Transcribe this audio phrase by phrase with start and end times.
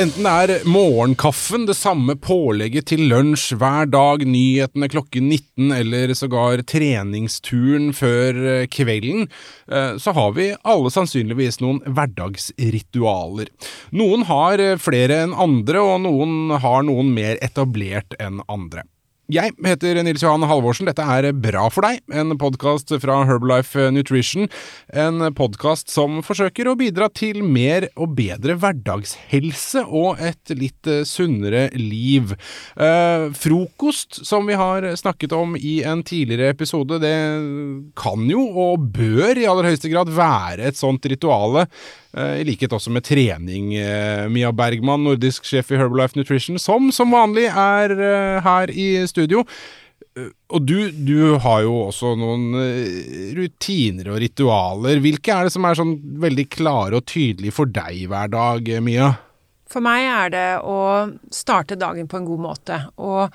[0.00, 6.14] Enten det er morgenkaffen, det samme pålegget til lunsj hver dag, nyhetene klokken 19 eller
[6.16, 9.26] sågar treningsturen før eh, kvelden,
[9.68, 13.52] eh, så har vi alle sannsynligvis noen hverdagsritualer.
[13.92, 18.86] Noen har eh, flere enn andre, og noen har noen mer etablert enn andre.
[19.30, 20.88] Jeg heter Nils Johan Halvorsen.
[20.88, 24.48] Dette er Bra for deg, en podkast fra Herbalife Nutrition.
[24.90, 31.04] En podkast som forsøker å bidra til mer og bedre hverdagshelse og et litt eh,
[31.06, 32.34] sunnere liv.
[32.74, 37.14] Eh, frokost, som vi har snakket om i en tidligere episode, det
[38.00, 41.68] kan jo og bør i aller høyeste grad være et sånt rituale
[42.16, 43.74] Eh, I likhet også med trening.
[43.78, 48.88] Eh, Mia Bergman, nordisk sjef i Herbalife Nutrition, som som vanlig er eh, her i
[49.10, 49.44] studio.
[50.50, 52.50] Og du, du, har jo også noen
[53.36, 54.98] rutiner og ritualer.
[55.00, 59.12] Hvilke er det som er sånn veldig klare og tydelige for deg hver dag, Mia?
[59.70, 60.80] For meg er det å
[61.30, 62.80] starte dagen på en god måte.
[62.98, 63.28] Å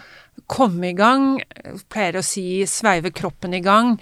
[0.52, 1.40] komme i gang.
[1.40, 3.96] Jeg pleier å si sveive kroppen i gang.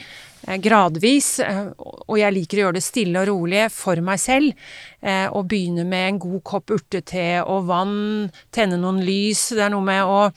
[0.47, 4.66] Eh, gradvis, eh, og jeg liker å gjøre det stille og rolig for meg selv.
[5.03, 9.50] Eh, og begynne med en god kopp urtete og vann, tenne noen lys.
[9.55, 10.30] Det er noe med å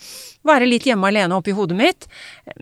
[0.46, 2.06] være litt hjemme alene oppi hodet mitt.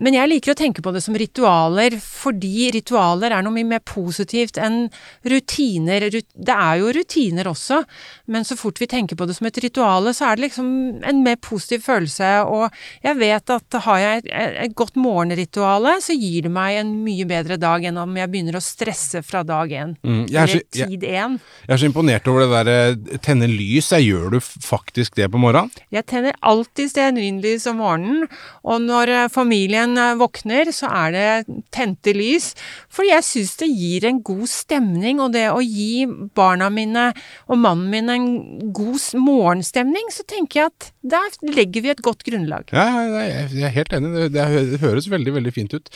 [0.01, 3.81] Men jeg liker å tenke på det som ritualer, fordi ritualer er noe mye mer
[3.85, 4.87] positivt enn
[5.25, 6.07] rutiner.
[6.09, 7.81] Det er jo rutiner også,
[8.29, 10.69] men så fort vi tenker på det som et rituale, så er det liksom
[11.05, 12.31] en mer positiv følelse.
[12.49, 12.69] Og
[13.05, 17.34] jeg vet at har jeg et godt morgenrituale, så gir det meg en mye bedre
[17.43, 19.95] dag enn om jeg begynner å stresse fra dag én.
[20.05, 21.37] Mm, eller tid én.
[21.65, 23.91] Jeg er så imponert over det der eh, tenne lys.
[23.95, 25.71] Gjør du faktisk det på morgenen?
[25.93, 28.25] Jeg tenner alltid stearinlys om morgenen,
[28.63, 32.53] og når eh, familien eh, våkner, så er det tente lys.
[32.93, 36.05] Fordi jeg syns det gir en god stemning, og det å gi
[36.37, 37.09] barna mine
[37.49, 38.27] og mannen min en
[38.75, 42.71] god morgenstemning, så tenker jeg at der legger vi et godt grunnlag.
[42.73, 42.85] Ja,
[43.25, 44.29] jeg er helt enig.
[44.33, 44.45] Det
[44.81, 45.91] høres veldig, veldig fint ut.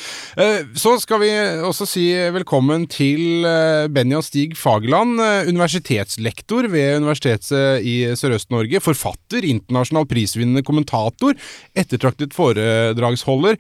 [0.78, 1.29] Så skal vi
[1.68, 3.46] også si velkommen til
[3.94, 5.20] Benja Stig Fagerland,
[5.50, 11.38] universitetslektor ved Universitetet i Sørøst-Norge, forfatter, internasjonal prisvinnende kommentator,
[11.78, 13.60] ettertraktet foredragsholder.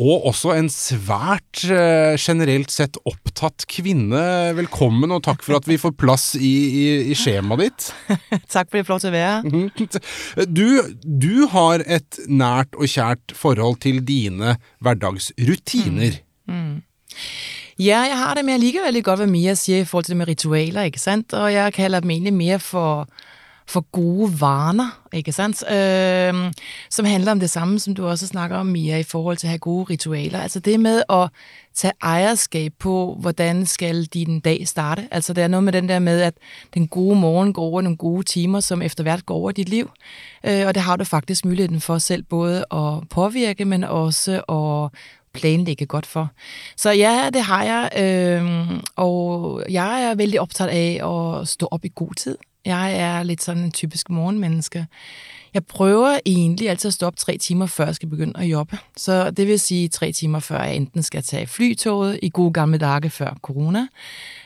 [0.00, 4.22] Og også en svært eh, generelt sett opptatt kvinne.
[4.56, 7.88] Velkommen, og takk for at vi får plass i, i, i skjemaet ditt.
[8.54, 9.68] takk for det, flott å være mhm.
[10.48, 16.22] Du, du har et nært og kjært forhold til dine hverdagsrutiner.
[16.48, 16.54] Mm.
[16.54, 16.78] Mm.
[17.80, 20.28] Ja, jeg har det, men alligevel godt, hvad Mia siger i forhold til det med
[20.28, 21.32] ritualer, ikke sant?
[21.32, 23.08] Og jeg kalder dem egentlig mer for
[23.66, 25.70] for gode vaner, ikke sant?
[25.70, 26.52] Øh,
[26.90, 29.50] som handler om det samme, som du også snakker om, Mia, i forhold til at
[29.50, 30.40] have gode ritualer.
[30.40, 31.28] Altså det med at
[31.74, 35.08] tage ejerskab på, hvordan skal din dag starte.
[35.10, 36.34] Altså det er noget med den der med, at
[36.74, 39.90] den gode morgen går over nogle gode timer, som efter hvert går over dit liv.
[40.46, 44.98] Øh, og det har du faktisk muligheden for selv både at påvirke, men også at
[45.34, 46.30] planlægge godt for.
[46.76, 51.84] Så ja, det har jeg, øh, og jeg er veldig optaget af at stå op
[51.84, 52.36] i god tid.
[52.64, 54.86] Jeg er lidt sådan en typisk morgenmenneske.
[55.54, 58.78] Jeg prøver egentlig altid at stå op tre timer, før jeg skal begynde at jobbe.
[58.96, 62.78] Så det vil sige tre timer, før jeg enten skal tage flytoget i gode gamle
[62.78, 63.80] dage før corona,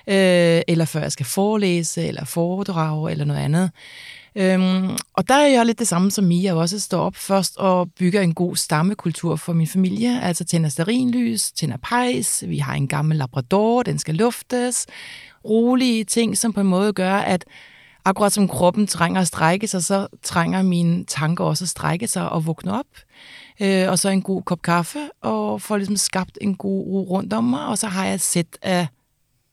[0.06, 3.71] øh, eller før jeg skal forelæse, eller foredrage, eller noget andet.
[4.37, 7.89] Øhm, og der er jeg lidt det samme som Mia, også står op først og
[7.99, 12.89] bygger en god stammekultur for min familie, altså tænder sterinlys, tænder pejs, vi har en
[12.89, 14.87] gammel labrador, den skal luftes,
[15.44, 17.44] rolige ting, som på en måde gør, at
[18.05, 22.28] akkurat som kroppen trænger at strække sig, så trænger mine tanker også at strække sig
[22.28, 22.87] og vågne op.
[23.61, 27.33] Øh, og så en god kop kaffe, og får ligesom skabt en god ro rundt
[27.33, 28.87] om mig, og så har jeg et sæt af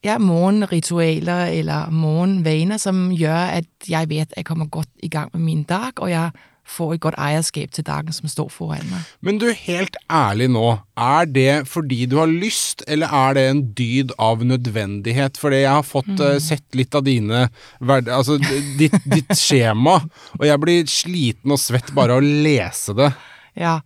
[0.04, 5.30] ja, morgenritualer eller morgenvaner, som gør, at jeg ved, at jeg kommer godt i gang
[5.34, 6.32] med min dag, og jeg
[6.72, 9.08] får et godt ejerskab til dagen som står foran meg.
[9.26, 13.64] Men du, helt ærlig nå, er det fordi du har lyst, eller er det en
[13.78, 15.40] dyd av nødvendighet?
[15.42, 16.22] Fordi jeg har fått mm.
[16.22, 17.48] uh, sett litt av dine
[17.82, 18.38] Altså
[18.80, 19.98] ditt, ditt skjema,
[20.38, 23.12] og jeg blir sliten og svett bare av å lese det.
[23.58, 23.80] Ja.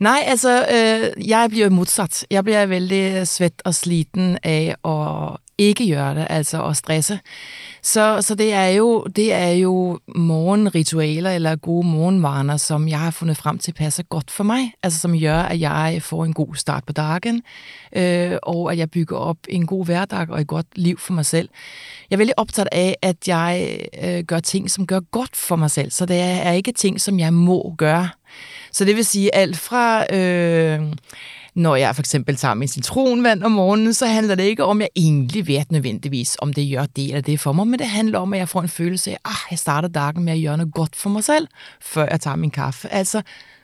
[0.00, 2.24] Nej, altså, øh, jeg bliver modsat.
[2.30, 7.20] Jeg bliver veldig svett og sliten af at ikke gøre det, altså at stresse.
[7.82, 13.10] Så, så det, er jo, det er jo morgenritualer eller gode morgenvaner, som jeg har
[13.10, 16.54] fundet frem til passer godt for mig, Altså som gør, at jeg får en god
[16.54, 17.42] start på dagen,
[17.96, 21.26] øh, og at jeg bygger op en god hverdag og et godt liv for mig
[21.26, 21.48] selv.
[22.10, 25.70] Jeg er veldig optaget av at jeg øh, gør ting, som gør godt for mig
[25.70, 25.90] selv.
[25.90, 28.08] Så det er ikke ting, som jeg må gøre.
[28.72, 30.14] Så det vil sige alt fra...
[30.14, 30.80] Øh,
[31.54, 34.88] når jeg for eksempel tager min citronvand om morgenen, så handler det ikke om, at
[34.94, 38.18] jeg egentlig ved nødvendigvis, om det gør det eller det for mig, men det handler
[38.18, 40.74] om, at jeg får en følelse af, at jeg starter dagen med at gøre noget
[40.74, 41.48] godt for mig selv,
[41.80, 42.88] før jeg tager min kaffe.
[42.88, 43.22] Altså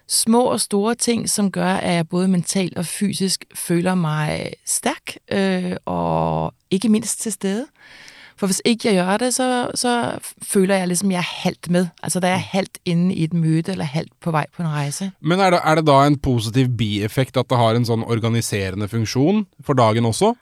[0.09, 5.17] små og store ting, som gør, at jeg både mentalt og fysisk føler mig stærk
[5.33, 7.67] øh, og ikke mindst til stede.
[8.37, 11.87] For hvis ikke jeg gør det, så, så føler jeg ligesom, jeg er halvt med.
[12.03, 15.11] Altså der er halvt inde i et møde, eller halvt på vej på en rejse.
[15.21, 18.88] Men er det, er det da en positiv bieffekt at det har en sånn organiserende
[18.88, 20.35] funksjon for dagen også?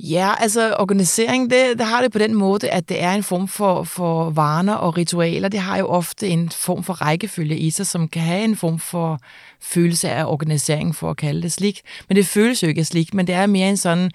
[0.00, 3.48] Ja, altså organisering, det, det har det på den måde, at det er en form
[3.48, 5.48] for, for vaner og ritualer.
[5.48, 8.78] Det har jo ofte en form for rækkefølge i sig, som kan have en form
[8.78, 9.18] for
[9.60, 11.80] følelse af organisering, for at kalde det slik.
[12.08, 14.10] Men det føles jo ikke slik, men det er mere en sådan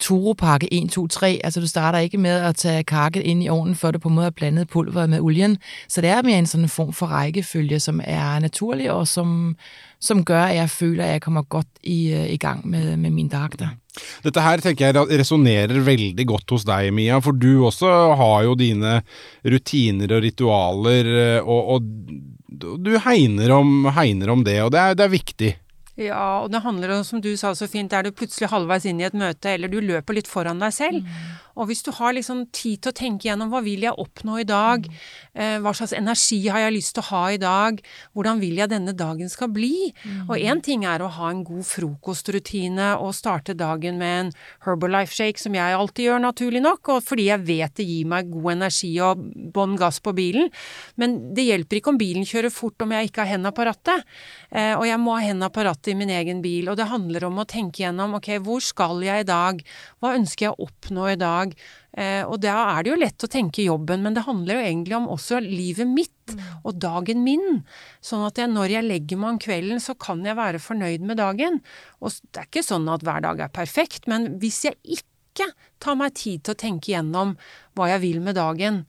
[0.00, 1.40] turopakke 1, 2, 3.
[1.44, 4.14] Altså du starter ikke med at tage kakket ind i ovnen, før du på en
[4.14, 5.58] måde har blandet pulveret med olien.
[5.88, 9.56] Så det er mere en sådan form for rækkefølge, som er naturlig, og som,
[10.00, 13.10] som gør, at jeg føler, at jeg kommer godt i, øh, i gang med, med
[13.10, 13.68] min dagter.
[14.24, 18.54] Dette her tenker jeg resonerer veldig godt hos deg, Mia, for du også har jo
[18.56, 19.00] dine
[19.44, 24.96] rutiner og ritualer, eh, og, og du hegner om, hegner om det, og det er,
[24.96, 25.52] det er viktig.
[26.00, 29.00] Ja, og det handler om, som du sa så fint, er du plutselig halvveis inn
[29.02, 31.04] i et møte, eller du løper litt foran deg selv.
[31.04, 31.32] Mm.
[31.56, 34.46] Og hvis du har liksom tid til å tenke gjennom hva vil jeg oppnå i
[34.48, 34.86] dag,
[35.34, 37.80] eh, hva slags energi har jeg lyst til å ha i dag,
[38.16, 39.92] hvordan vil jeg denne dagen skal bli?
[40.04, 40.22] Mm.
[40.28, 44.32] Og én ting er å ha en god frokostrutine og starte dagen med en
[44.66, 48.30] Herbalife shake, som jeg alltid gjør, naturlig nok, og fordi jeg vet det gir meg
[48.32, 49.22] god energi og
[49.54, 50.50] bånn gass på bilen.
[51.00, 54.06] Men det hjelper ikke om bilen kjører fort om jeg ikke har henda på rattet.
[54.50, 56.70] Eh, og jeg må ha henda på rattet i min egen bil.
[56.70, 59.62] Og det handler om å tenke gjennom ok, hvor skal jeg i dag?
[60.02, 61.41] Hva ønsker jeg å oppnå i dag?
[61.42, 61.54] Dag.
[61.92, 64.96] Eh, og da er det jo lett å tenke jobben, men det handler jo egentlig
[64.98, 66.42] om også livet mitt mm.
[66.62, 67.62] og dagen min.
[68.04, 71.20] Sånn at jeg, når jeg legger meg om kvelden, så kan jeg være fornøyd med
[71.20, 71.60] dagen.
[72.00, 75.52] Og det er ikke sånn at hver dag er perfekt, men hvis jeg ikke
[75.82, 77.36] tar meg tid til å tenke gjennom
[77.76, 78.84] hva jeg vil med dagen,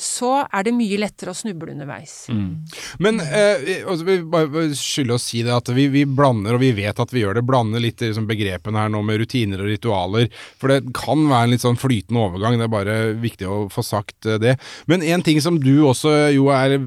[0.00, 2.14] så er det mye lettere å snuble underveis.
[2.32, 2.64] Mm.
[3.04, 6.72] Men eh, altså, vi bare skylder å si det at vi, vi, blander, og vi
[6.76, 10.30] vet at vi gjør det, blander litt liksom, begrepene her nå med rutiner og ritualer.
[10.60, 13.84] For det kan være en litt sånn flytende overgang, det er bare viktig å få
[13.86, 14.56] sagt eh, det.
[14.90, 16.78] Men en ting som du også jo er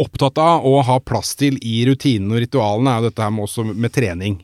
[0.00, 3.48] opptatt av å ha plass til i rutinene og ritualene, er jo dette her med,
[3.48, 4.40] også med trening.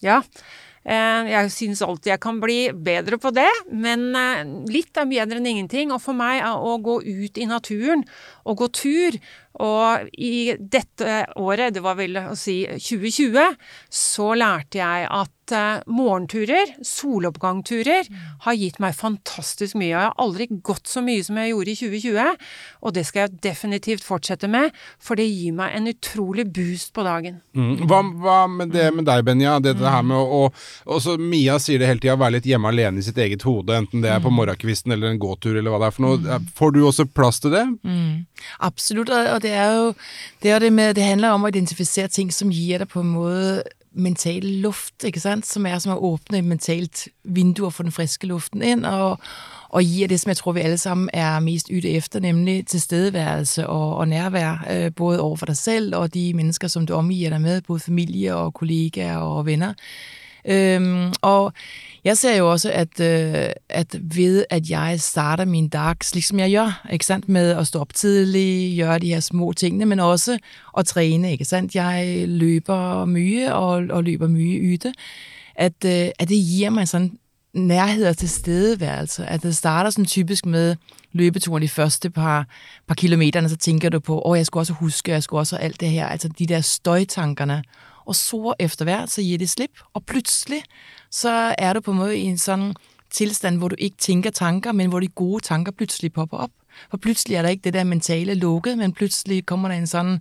[0.00, 4.96] Ja, Eh, Eh, jeg syns alltid jeg kan bli bedre på det, men eh, litt
[4.96, 5.92] er bedre enn ingenting.
[5.92, 8.06] Og for meg er å gå ut i naturen
[8.48, 9.18] og gå tur
[9.60, 13.58] og i dette året, det var vel å si 2020,
[13.92, 18.08] så lærte jeg at uh, morgenturer, soloppgangturer,
[18.46, 19.92] har gitt meg fantastisk mye.
[19.92, 22.48] Jeg har aldri gått så mye som jeg gjorde i 2020,
[22.80, 27.04] og det skal jeg definitivt fortsette med, for det gir meg en utrolig boost på
[27.06, 27.40] dagen.
[27.56, 27.86] Mm.
[27.90, 29.58] Hva, hva, med det med deg, Benja?
[29.62, 30.42] Det, det her med å,
[30.86, 33.76] og så Mia sier det hele tida, være litt hjemme alene i sitt eget hode,
[33.76, 34.38] enten det er på mm.
[34.40, 36.40] morgenkvisten eller en gåtur eller hva det er for noe.
[36.56, 37.66] Får du også plass til det?
[37.84, 38.26] Mm.
[38.66, 39.90] Absolutt, og det er jo
[40.42, 43.12] det, er det med, det handler om å identifisere ting som gir deg på en
[43.16, 45.46] måte mental luft, ikke sant?
[45.46, 49.18] som er som at åbne et mentalt vindue og få den friske luften ind, Og,
[49.68, 53.66] og giver det, som jeg tror vi alle sammen er mest ute efter, nemlig tilstedeværelse
[53.66, 54.66] og, og nærvær.
[54.70, 58.36] Øh, både overfor dig selv og de mennesker, som du omgiver dig med, både familie
[58.36, 59.74] og kollegaer og venner.
[60.44, 61.52] Øhm, og
[62.04, 66.50] jeg ser jo også, at, øh, at ved at jeg starter min dag ligesom jeg
[66.50, 70.38] gør, ikke sandt, med at stå op tidligt, gøre de her små tingene, men også
[70.78, 71.74] at træne, ikke sandt?
[71.74, 74.92] Jeg løber mye, og, og løber mye ute.
[75.54, 77.18] At, øh, at det giver mig en
[77.52, 79.26] nærhed og tilstedeværelse.
[79.26, 80.76] At det starter sådan typisk med
[81.12, 82.46] løbeturen de første par,
[82.86, 85.80] par kilometerne, så tænker du på, åh, jeg skulle også huske, jeg skulle også alt
[85.80, 87.62] det her, altså de der støjtankerne.
[88.04, 90.62] Og så efter hvert, så giver det slip, og pludselig
[91.10, 92.74] så er du på en måde i en sådan
[93.10, 96.50] tilstand, hvor du ikke tænker tanker, men hvor de gode tanker pludselig popper op.
[96.90, 100.20] For pludselig er der ikke det der mentale lukket, men pludselig kommer der en sådan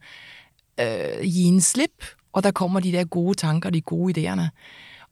[0.79, 4.49] øh, i en slip, og der kommer de der gode tanker, de gode idéerne.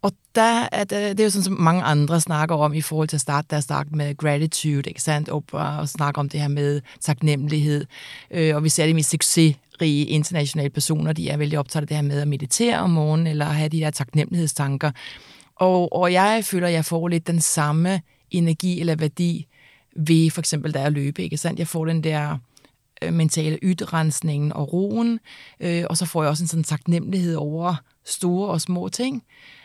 [0.01, 3.07] Og der er det, det er jo sådan, som mange andre snakker om i forhold
[3.07, 5.29] til at starte deres dag med gratitude, ikke sandt?
[5.29, 7.85] Og, og snakke om det her med taknemmelighed.
[8.31, 9.03] Øh, og vi ser det med
[9.77, 13.27] succesrige internationale personer, de er vældig optaget af det her med at meditere om morgenen,
[13.27, 14.91] eller have de der taknemmelighedstanker.
[15.55, 19.47] Og, og jeg føler, at jeg får lidt den samme energi eller værdi
[19.95, 21.59] ved for eksempel, da jeg løber, ikke sandt?
[21.59, 22.37] Jeg får den der
[23.01, 25.19] øh, mentale ytrensningen og roen,
[25.59, 29.23] øh, og så får jeg også en sådan taknemmelighed over store og små ting.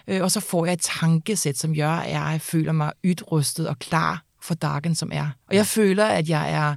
[0.09, 3.79] Øh, og så får jeg et tankesæt, som gør, at jeg føler mig ytrustet og
[3.79, 5.31] klar for dagen, som er.
[5.49, 6.75] Og jeg føler, at jeg er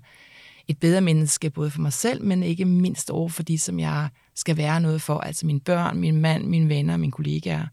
[0.67, 4.09] et bedre menneske, både for mig selv, men ikke mindst over for de, som jeg
[4.35, 7.65] skal være noget for, altså mine børn, min mand, mine venner, mine kollegaer.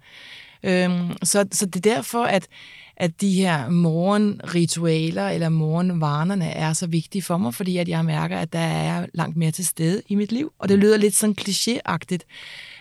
[0.63, 2.49] Øhm, så, så det er derfor, at,
[2.97, 8.39] at de her morgenritualer eller morgenvarnerne er så vigtige for mig, fordi at jeg mærker,
[8.39, 10.53] at der er langt mere til stede i mit liv.
[10.59, 12.23] Og det lyder lidt sådan klichéagtigt.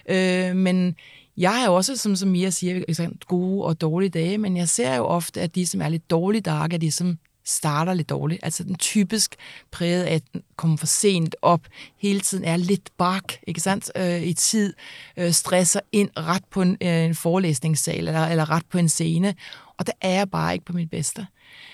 [0.10, 0.96] Øh, men
[1.38, 4.96] jeg har jo også, som, som Mia siger, gode og dårlige dage, men jeg ser
[4.96, 8.40] jo ofte, at de, som er lidt dårlige dage, er de, som starter lidt dårligt.
[8.44, 9.36] Altså den typisk
[9.72, 11.62] præget af at komme for sent op,
[11.98, 14.74] hele tiden er lidt bak, ikke sandt, øh, i tid,
[15.18, 19.36] øh, stresser ind ret på en, øh, en forelæsningssal eller, eller ret på en scene,
[19.78, 21.28] og der er jeg bare ikke på mit bedste.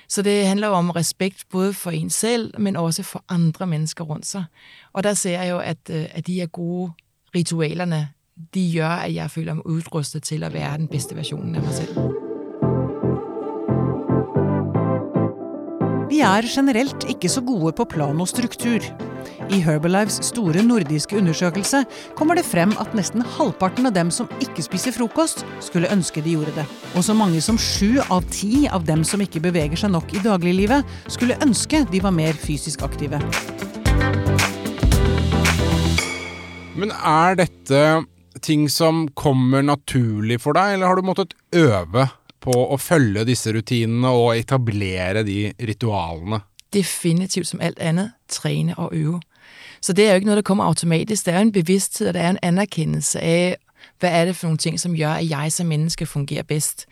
[0.09, 4.03] Så det handler jo om respekt både for en selv, men også for andre mennesker
[4.03, 4.43] rundt sig.
[4.93, 6.91] Og der ser jeg jo, at, øh, at de her gode
[7.35, 8.09] ritualerne,
[8.53, 11.73] de gør, at jeg føler mig udrustet til at være den bedste version af mig
[11.73, 12.26] selv.
[16.17, 18.81] Vi er generelt ikke så gode på plan og struktur.
[19.53, 21.83] I Herbalifes store nordiske undersøkelse
[22.17, 26.33] kommer det frem at nesten halvparten av dem som ikke spiser frokost, skulle ønske de
[26.33, 26.65] gjorde det.
[26.97, 30.23] Og så mange som sju av ti av dem som ikke beveger seg nok i
[30.25, 33.21] dagliglivet, skulle ønske de var mer fysisk aktive.
[36.81, 37.83] Men er dette
[38.41, 42.09] ting som kommer naturlig for deg, eller har du måttet øve
[42.47, 46.41] på å følge disse rutinene og etablere de ritualene?
[46.73, 49.21] Definitivt som alt andet, træne og øve.
[49.81, 51.25] Så det er jo ikke noget, der kommer automatisk.
[51.25, 53.57] Det er jo en bevidsthed, og det er en anerkendelse af,
[53.99, 56.85] hvad er det for nogle ting, som gør, at jeg som menneske fungerer bedst.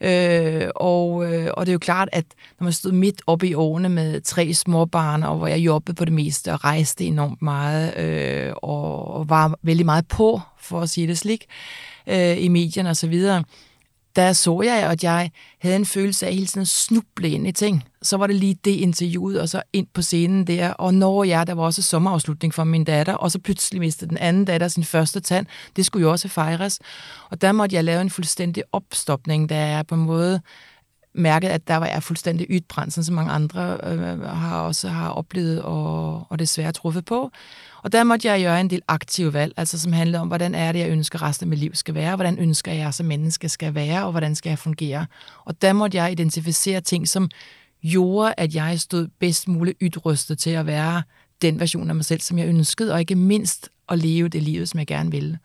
[0.00, 2.24] Øh, og, øh, og det er jo klart, at
[2.60, 5.96] når man stod midt oppe i årene med tre små barn, og hvor jeg jobbede
[5.96, 10.80] på det meste og rejste enormt meget, øh, og, og var veldig meget på, for
[10.80, 11.46] at sige det slik,
[12.06, 13.44] øh, i medierne osv., så videre,
[14.16, 17.52] der så jeg, at jeg havde en følelse af hele tiden at snuble ind i
[17.52, 17.84] ting.
[18.02, 20.70] Så var det lige det interviewet, og så ind på scenen der.
[20.72, 24.18] Og når jeg, der var også sommerafslutning for min datter, og så pludselig mistede den
[24.18, 25.46] anden datter sin første tand.
[25.76, 26.78] Det skulle jo også fejres.
[27.30, 30.40] Og der måtte jeg lave en fuldstændig opstopning, der er på en måde
[31.14, 35.62] mærket, at der var jeg fuldstændig ytbrændt, som mange andre øh, har også har oplevet
[35.62, 37.30] og, og desværre truffet på.
[37.82, 40.72] Og der måtte jeg gøre en del aktive valg, altså som handlede om, hvordan er
[40.72, 43.74] det, jeg ønsker resten af mit liv skal være, hvordan ønsker jeg som menneske skal
[43.74, 45.06] være, og hvordan skal jeg fungere.
[45.44, 47.28] Og der måtte jeg identificere ting, som
[47.82, 51.02] gjorde, at jeg stod bedst muligt ytrystet til at være
[51.42, 54.66] den version af mig selv, som jeg ønskede, og ikke mindst at leve det liv,
[54.66, 55.38] som jeg gerne ville.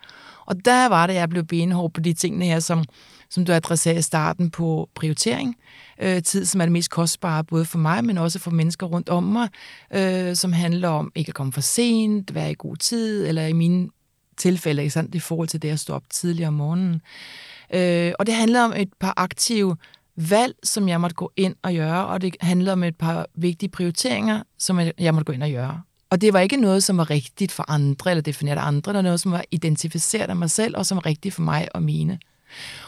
[0.46, 2.84] Og der var det, jeg blev benhård på de tingene her, som,
[3.30, 5.56] som du adresserer i starten på prioritering.
[6.02, 9.10] Øh, tid, som er det mest kostbare, både for mig, men også for mennesker rundt
[9.10, 9.50] om mig,
[9.94, 13.54] øh, som handler om ikke at komme for sent, være i god tid, eller i
[13.54, 13.90] mine
[14.38, 17.02] tilfælde, ikke sandt, i forhold til det at stå op tidligere om morgenen.
[17.74, 19.76] Øh, og det handler om et par aktive
[20.16, 23.70] valg, som jeg måtte gå ind og gøre, og det handler om et par vigtige
[23.70, 25.82] prioriteringer, som jeg måtte gå ind og gøre.
[26.10, 28.96] Og det var ikke noget, som var rigtigt for andre, eller defineret af andre, det
[28.96, 31.84] var noget, som var identificeret af mig selv, og som var rigtigt for mig og
[31.84, 32.20] mine.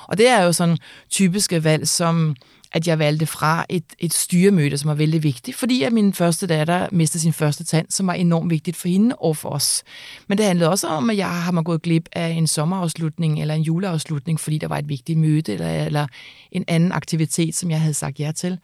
[0.08, 0.78] Og det er jo sådan
[1.10, 2.36] typiske valg, som
[2.72, 6.48] at jeg valgte fra et, et styremøde, som var vældig vigtigt, fordi at min første
[6.48, 9.84] datter mistede sin første tand, som var enormt vigtigt for hende og for os.
[10.28, 13.54] Men det handlede også om, at jeg har man gået glip af en sommerafslutning eller
[13.54, 16.08] en juleafslutning, fordi der var et vigtigt møde eller, eller
[16.52, 18.60] en anden aktivitet, som jeg havde sagt ja til.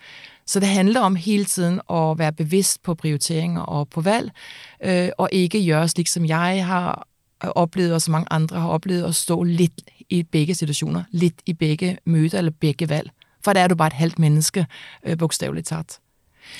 [0.48, 4.32] Så det handler om hele tiden at være bevidst på prioriteringer og på valg,
[4.84, 7.08] øh, og ikke gøre slik, som jeg har
[7.42, 11.54] oplevet, og så mange andre har oplevet, at stå lidt i begge situationer, lidt i
[11.54, 13.12] begge møder eller begge valg.
[13.44, 14.66] For der er du bare et halvt menneske,
[15.06, 16.00] øh, bogstaveligt talt.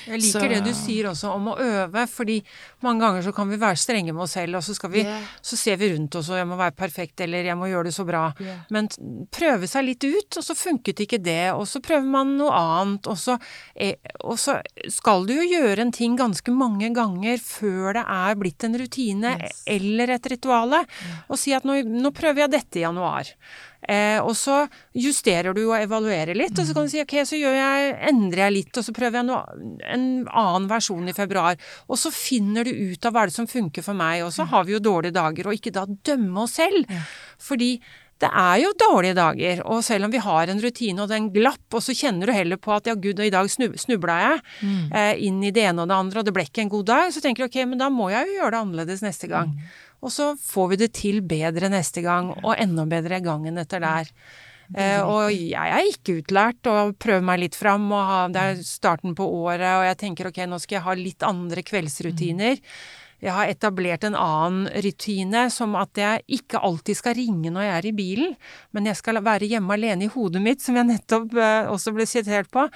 [0.06, 0.50] Jeg liker så...
[0.52, 2.38] det du sier også om å øve, fordi
[2.84, 5.26] mange ganger så kan vi være strenge med oss selv, og så, skal vi, yeah.
[5.44, 7.94] så ser vi rundt oss og jeg må være perfekt, eller jeg må gjøre det
[7.96, 8.24] så bra.
[8.42, 8.64] Yeah.
[8.74, 8.90] Men
[9.34, 13.10] prøve seg litt ut, og så funket ikke det, og så prøver man noe annet,
[13.10, 13.38] og så,
[14.24, 14.58] og så
[14.92, 19.36] skal du jo gjøre en ting ganske mange ganger før det er blitt en rutine
[19.40, 19.62] yes.
[19.76, 21.22] eller et rituale, yeah.
[21.30, 23.34] og si at nå, nå prøver jeg dette i januar.
[23.82, 24.62] Eh, og så
[24.96, 28.56] justerer du og evaluerer litt, og så kan du si ok, så jeg, endrer jeg
[28.56, 31.60] litt, og så prøver jeg noe, en annen versjon i februar.
[31.90, 34.66] Og så finner du ut av hva det som funker for meg, og så har
[34.66, 36.90] vi jo dårlige dager, og ikke da dømme oss selv.
[37.42, 37.76] Fordi
[38.22, 41.20] det er jo dårlige dager, og selv om vi har en rutine og det er
[41.20, 44.38] en glapp, og så kjenner du heller på at ja, gud, i dag snubla jeg
[44.62, 44.78] mm.
[44.88, 47.10] eh, inn i det ene og det andre, og det ble ikke en god dag,
[47.12, 49.52] så tenker du ok, men da må jeg jo gjøre det annerledes neste gang.
[49.52, 49.74] Mm.
[50.06, 54.12] Og så får vi det til bedre neste gang, og enda bedre gangen etter der.
[54.74, 58.62] Eh, og jeg er ikke utlært og prøver meg litt fram, og ha, det er
[58.66, 62.62] starten på året, og jeg tenker ok, nå skal jeg ha litt andre kveldsrutiner.
[63.24, 67.74] Jeg har etablert en annen rutine, som at jeg ikke alltid skal ringe når jeg
[67.76, 68.36] er i bilen,
[68.76, 72.06] men jeg skal være hjemme alene i hodet mitt, som jeg nettopp eh, også ble
[72.08, 72.66] sitert på.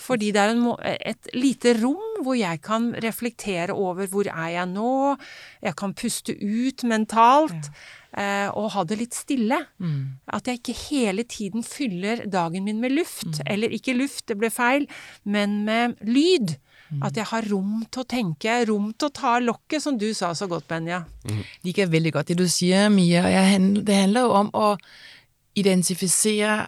[0.00, 4.68] Fordi det er en, et lite rom hvor jeg kan reflektere over hvor er jeg
[4.72, 5.16] nå,
[5.64, 7.72] jeg kan puste ut mentalt.
[8.18, 9.60] Eh, og ha det litt stille.
[9.78, 10.18] Mm.
[10.34, 13.28] At jeg ikke hele tiden fyller dagen min med luft.
[13.28, 13.44] Mm.
[13.54, 14.88] Eller ikke luft, det ble feil,
[15.22, 16.56] men med lyd.
[16.90, 17.02] Mm.
[17.06, 20.32] At jeg har rom til å tenke, rom til å ta lokket, som du sa
[20.34, 21.04] så godt, Benja.
[21.28, 21.44] Mm.
[21.68, 23.22] Liker veldig godt det du sier, Mia.
[23.22, 24.74] Det handler jo om å
[25.58, 26.66] identifisere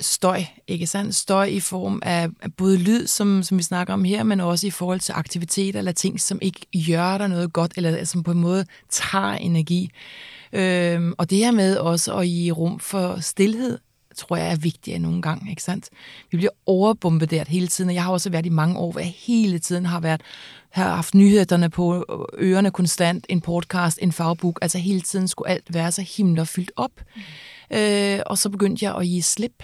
[0.00, 1.14] støj, ikke sant?
[1.14, 4.74] Støj i form af, både lyd, som, som vi snakker om her, men også i
[4.74, 8.40] forhold til aktiviteter eller ting, som ikke gjør dig noget godt, eller som på en
[8.40, 9.90] måde tager energi.
[10.52, 13.78] Øhm, og det her med også at give rum for stillhed,
[14.16, 15.88] tror jeg er vigtigere nogle gange, ikke sandt?
[16.30, 19.14] Vi bliver overbombarderet hele tiden, og jeg har også været i mange år, hvor jeg
[19.16, 20.20] hele tiden har været
[20.70, 22.04] har haft nyhederne på
[22.38, 26.72] ørerne konstant, en podcast, en fagbok, altså hele tiden skulle alt være så himler fyldt
[26.76, 26.90] op.
[27.70, 27.76] Mm.
[27.76, 29.62] Øh, og så begyndte jeg at give slip.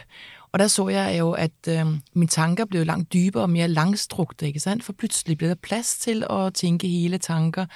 [0.52, 4.46] Og der så jeg jo, at øh, mine tanker blev langt dybere og mere langstrukte,
[4.46, 4.84] ikke sandt?
[4.84, 7.66] For pludselig blev der plads til at tænke hele tanker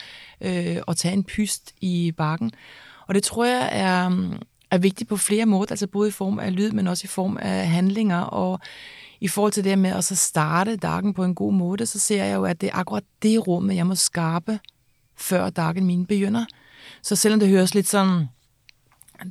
[0.41, 2.53] øh, og tage en pyst i bakken.
[3.09, 4.11] Og det tror jeg er,
[4.75, 7.37] er vigtig på flere måder, altså både i form af lyd, men også i form
[7.37, 8.21] af handlinger.
[8.21, 8.61] Og
[9.21, 12.25] i forhold til det med at så starte dagen på en god måde, så ser
[12.25, 14.59] jeg jo, at det er akkurat det rum, jeg må skabe,
[15.17, 16.45] før dagen min begynder.
[17.03, 18.27] Så selvom det høres lidt sådan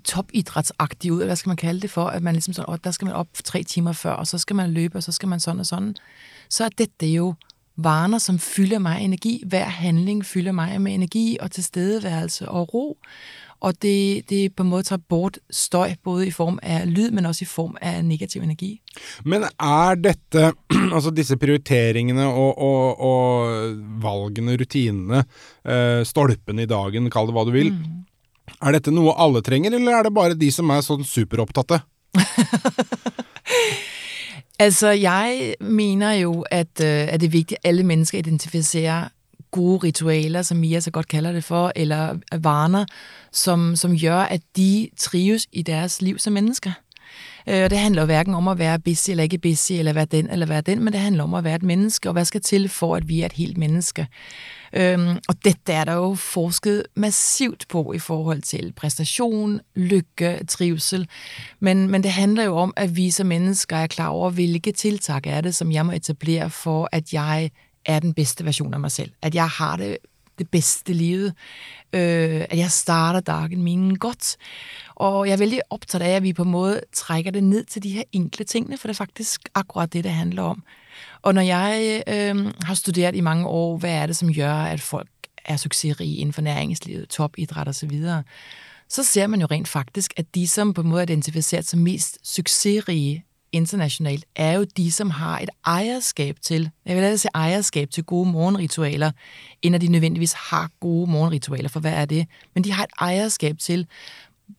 [0.04, 2.92] topidrætsagtigt ud, eller hvad skal man kalde det for, at man ligesom sådan, åh, der
[2.92, 5.40] skal man op tre timer før, og så skal man løbe, og så skal man
[5.40, 5.96] sådan og sådan,
[6.50, 7.34] så er det, det jo
[7.76, 9.44] vaner, som fylder mig energi.
[9.48, 12.98] Hver handling fylder mig med energi og tilstedeværelse og ro.
[13.64, 17.26] Og det, det på en måde tager bort støj, både i form af lyd, men
[17.26, 18.82] også i form af negativ energi.
[19.26, 20.52] Men er dette,
[20.96, 23.48] altså disse prioriteringene og, og, og
[24.04, 25.24] valgene, rutinene,
[25.64, 28.60] uh, stolpene i dagen, kall det hva du vil, mm.
[28.60, 31.80] er dette noe alle trenger, eller er det bare de som er sånn superopptatte?
[34.66, 39.08] altså, jeg mener jo, at, øh, at det er vigtigt, at alle mennesker identificerer
[39.54, 42.86] gode ritualer, som Mia så godt kalder det for, eller vaner,
[43.32, 46.72] som, som gør, at de trives i deres liv som mennesker.
[47.48, 50.06] Øh, og det handler jo hverken om at være busy eller ikke busy, eller være
[50.06, 52.42] den eller være den, men det handler om at være et menneske, og hvad skal
[52.42, 54.08] til for, at vi er et helt menneske.
[54.74, 61.08] Øhm, og dette er der jo forsket massivt på i forhold til præstation, lykke, trivsel.
[61.60, 65.22] Men, men det handler jo om, at vi som mennesker er klar over, hvilke tiltag
[65.26, 67.52] er det, som jeg må etablere for, at jeg
[67.86, 69.12] er den bedste version af mig selv.
[69.22, 69.98] At jeg har det,
[70.40, 71.34] det bedste livet.
[71.94, 74.38] Øh, at jeg starter dagen min godt.
[74.96, 77.84] Og jeg er vældig optaget af, at vi på en måde trækker det ned til
[77.84, 80.64] de her enkle tingene, for det er faktisk akkurat det, det handler om.
[81.22, 84.82] Og når jeg øh, har studeret i mange år, hvad er det, som gør, at
[84.82, 85.10] folk
[85.46, 88.24] er succesrige inden for næringslivet, topidræt og så videre,
[88.90, 91.80] så ser man jo rent faktisk, at de, som på en måde er identificeret som
[91.80, 97.32] mest succesrige internationalt, er jo de, som har et ejerskab til, jeg vil altså sige
[97.34, 99.12] ejerskab til gode morgenritualer,
[99.62, 102.28] end at de nødvendigvis har gode morgenritualer, for hvad er det?
[102.54, 103.88] Men de har et ejerskab til,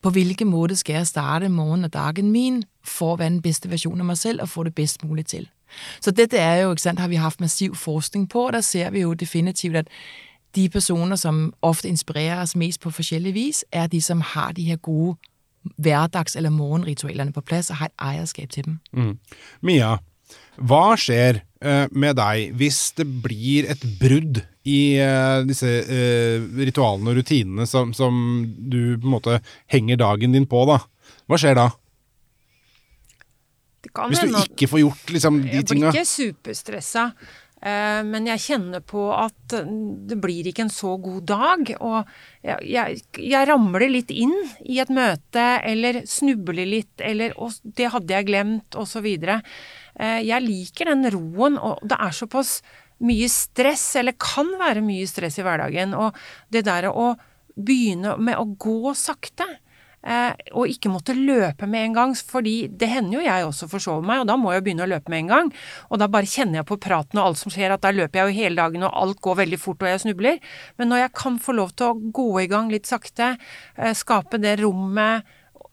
[0.03, 3.71] på hvilke måde skal jeg starte morgen og dagen min, for at være den bedste
[3.71, 5.49] version af mig selv og få det bedst muligt til.
[6.01, 8.91] Så det er jo, ikke sandt, har vi haft massiv forskning på, og der ser
[8.91, 9.89] vi jo definitivt, at
[10.55, 14.63] de personer, som ofte inspirerer os mest på forskellige vis, er de, som har de
[14.63, 15.17] her gode
[15.81, 18.81] hverdags- eller morgenritualerne på plads og har et ejerskab til dem.
[18.93, 19.15] Mm.
[19.65, 19.97] Mia,
[20.57, 27.13] hva skjer uh, med deg hvis det blir et brudd i uh, disse uh, ritualene
[27.13, 29.41] og rutinene som, som, du på en måte
[29.73, 30.81] henger dagen din på, da?
[31.29, 31.71] Hva skjer da?
[33.85, 35.61] Hvis du ikke får gjort liksom, de tinga?
[35.61, 37.09] Jeg blir ikke superstressa.
[37.65, 41.73] Eh, men jeg kjenner på at det blir ikke en så god dag.
[41.79, 41.99] Og
[42.45, 47.33] jeg, jeg, jeg ramler litt inn i et møte, eller snubler litt, eller
[47.65, 49.09] 'det hadde jeg glemt', osv.
[49.09, 52.59] Eh, jeg liker den roen, og det er såpass
[53.05, 55.97] mye stress, eller kan være mye stress i hverdagen.
[55.97, 56.13] Og
[56.53, 57.15] det der å
[57.55, 59.47] begynne med å gå sakte
[60.05, 64.05] Eh, og ikke måtte løpe med en gang, fordi det hender jo jeg også forsover
[64.05, 65.53] meg, og da må jeg begynne å løpe med en gang.
[65.89, 68.29] Og da bare kjenner jeg på praten og alt som skjer, at da løper jeg
[68.29, 70.43] jo hele dagen, og alt går veldig fort, og jeg snubler.
[70.81, 73.35] Men når jeg kan få lov til å gå i gang litt sakte,
[73.79, 75.25] eh, skape det rommet,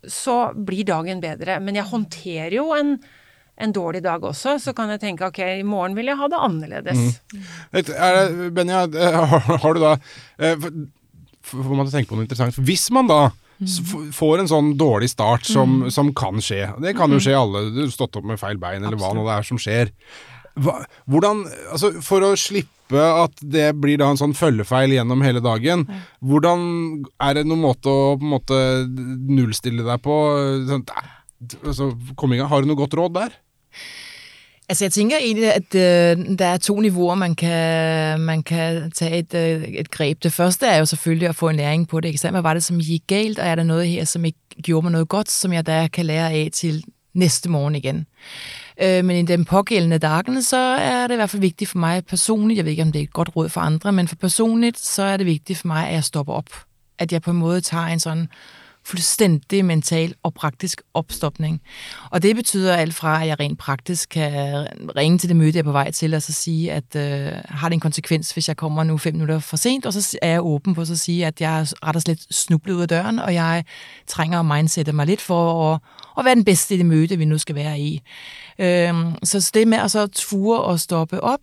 [0.08, 1.60] så blir dagen bedre.
[1.62, 2.96] Men jeg håndterer jo en
[3.62, 6.40] en dårlig dag også, så kan jeg tenke ok, i morgen vil jeg ha det
[6.48, 7.20] annerledes.
[7.30, 8.50] Mm.
[8.56, 9.92] Benja, eh, har du da
[10.40, 10.68] eh,
[11.42, 12.58] Får man tenke på noe interessant?
[12.62, 13.32] Hvis man da
[14.16, 15.94] får en sånn dårlig start som, mm.
[15.94, 16.66] som kan skje.
[16.82, 17.26] Det kan jo mm.
[17.26, 17.64] skje alle.
[17.76, 19.08] Du har stått opp med feil bein, eller Absolutt.
[19.08, 19.92] hva nå det er som skjer.
[20.62, 20.74] Hva,
[21.08, 25.86] hvordan, altså For å slippe at det blir da en sånn følgefeil gjennom hele dagen,
[25.88, 26.02] ja.
[26.28, 26.66] hvordan
[27.24, 30.18] er det noen måte å på en måte nullstille deg på?
[30.68, 30.84] Sånn,
[31.62, 32.52] altså, kom i gang.
[32.52, 33.38] Har du noe godt råd der?
[34.72, 39.18] Altså jeg tænker egentlig, at øh, der er to niveauer, man kan, man kan tage
[39.18, 40.24] et, øh, et greb.
[40.24, 42.10] Det første er jo selvfølgelig at få en læring på det.
[42.10, 42.30] Ikke?
[42.30, 44.92] Hvad var det, som gik galt, og er der noget her, som ikke gjorde mig
[44.92, 48.06] noget godt, som jeg der kan lære af til næste morgen igen.
[48.82, 52.06] Øh, men i den pågældende dagen, så er det i hvert fald vigtigt for mig
[52.06, 54.80] personligt, jeg ved ikke, om det er et godt råd for andre, men for personligt,
[54.80, 56.50] så er det vigtigt for mig, at jeg stopper op.
[57.00, 58.28] At jeg på en måde tager en sådan
[58.86, 61.62] fuldstændig mental og praktisk opstopning.
[62.10, 65.60] Og det betyder alt fra, at jeg rent praktisk kan ringe til det møde, jeg
[65.60, 68.58] er på vej til, og så sige, at øh, har det en konsekvens, hvis jeg
[68.58, 71.42] kommer nu fem minutter for sent, og så er jeg åben på at sige, at
[71.42, 73.64] jeg er ret og slet snublet ud af døren, og jeg
[74.08, 75.80] trænger at mindsette mig lidt for at,
[76.18, 78.02] at være den bedste i det møde, vi nu skal være i.
[78.60, 81.40] Øh, så det med at så ture og stoppe op,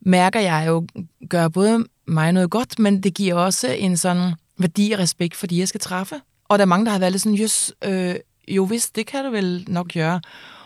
[0.00, 0.86] mærker jeg jo
[1.30, 5.46] gør både mig noget godt, men det giver også en sådan værdi og respekt for
[5.46, 6.20] de, jeg skal træffe.
[6.48, 8.14] Og der er mange, der har været lidt sådan, just, øh,
[8.48, 10.20] jo vist, det kan du vel nok gøre.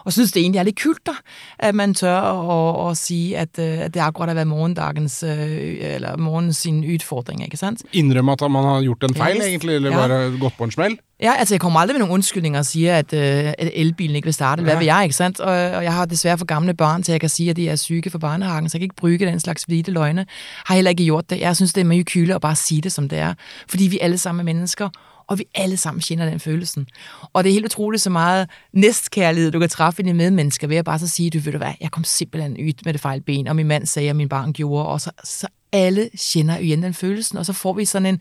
[0.05, 1.13] Og synes det egentlig er lidt kylter,
[1.59, 5.23] at man tør at, at, at sige, at, øh, at det akkurat har været morgendagens,
[5.23, 7.83] øh, eller morgens sin udfordring, ikke sant?
[7.93, 10.09] Indrømme at man har gjort en fejl, ja, egentlig, eller ja.
[10.09, 10.99] bare gått på en smell?
[11.23, 14.27] Ja, altså jeg kommer aldrig med nogle undskyldninger og siger, at, øh, at elbilen ikke
[14.27, 14.63] vil starte.
[14.63, 14.79] Hvad ja.
[14.79, 15.41] vil jeg, ikke sandt?
[15.41, 17.69] Og, og jeg har desværre for gamle børn til, at jeg kan sige, at de
[17.69, 20.27] er syge for barnehagen, så jeg kan ikke bruge den slags hvide løgne.
[20.65, 21.41] Har heller ikke gjort det.
[21.41, 23.35] Jeg synes, det er meget kyle at bare sige det, som det er.
[23.69, 24.89] Fordi vi alle sammen er mennesker,
[25.31, 26.87] og vi alle sammen kender den følelsen.
[27.33, 30.85] Og det er helt utroligt så meget næstkærlighed, du kan træffe dine medmennesker ved at
[30.85, 33.47] bare så sige, du ved du hvad, jeg kom simpelthen ud med det fejl ben,
[33.47, 36.95] og min mand sagde, at min barn gjorde, og så, så alle kender igen den
[36.95, 38.21] følelsen, og så får vi sådan en,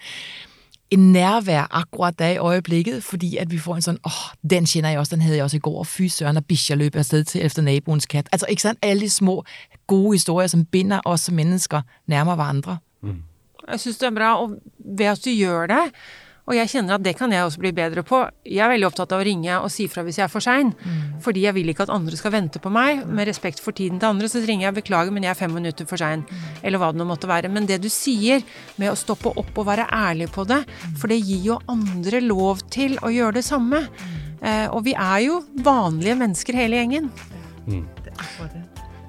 [0.92, 4.66] en nærvær akkurat der i øjeblikket, fordi at vi får en sådan, åh, oh, den
[4.66, 6.78] kender jeg også, den havde jeg også i går, og fy søren, og bish, jeg
[6.78, 8.30] løb afsted til efter naboens kat.
[8.32, 9.44] Altså ikke sandt, alle de små,
[9.88, 12.78] gode historier, som binder os som mennesker nærmere hverandre.
[13.02, 13.24] Mm.
[13.72, 15.92] Jeg synes det er bra, og ved at du gør det,
[16.50, 18.24] og jeg kjenner at det kan jeg også bli bedre på.
[18.48, 20.72] Jeg er veldig opptatt av å ringe og si fra hvis jeg er for sein.
[20.74, 21.20] Mm.
[21.22, 23.04] Fordi jeg vil ikke at andre skal vente på meg.
[23.06, 25.86] Med respekt for tiden til andre så ringer jeg 'beklager, men jeg er fem minutter
[25.86, 26.26] for sein'.
[26.26, 26.48] Mm.
[26.64, 27.54] Eller hva det nå måtte være.
[27.54, 28.42] Men det du sier
[28.82, 30.66] med å stoppe opp og være ærlig på det,
[30.98, 33.86] for det gir jo andre lov til å gjøre det samme.
[34.42, 37.12] Eh, og vi er jo vanlige mennesker hele gjengen.
[37.68, 37.86] Mm.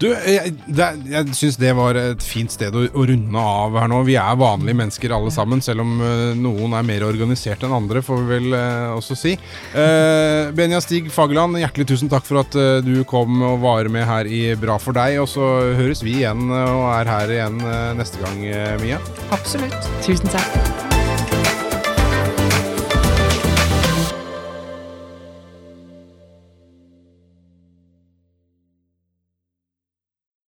[0.01, 4.01] Du, jeg, jeg syns det var et fint sted å, å, runde av her nå.
[4.09, 8.01] Vi er vanlige mennesker alle sammen, selv om uh, noen er mer organisert enn andre,
[8.05, 9.37] får vi vel uh, også si.
[9.75, 14.29] Uh, Benja Stig Fageland, hjertelig tusen takk for at du kom og var med her
[14.29, 15.21] i Bra for deg.
[15.21, 17.61] Og så høres vi igjen og er her igjen
[18.01, 18.45] neste gang,
[18.81, 19.01] Mia.
[19.37, 19.91] Absolutt.
[20.07, 20.80] Tusen takk.